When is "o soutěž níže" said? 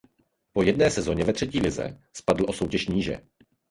2.49-3.21